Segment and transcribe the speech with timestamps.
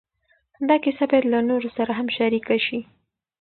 [0.67, 2.79] دا کیسه باید له نورو سره هم شریکه شي.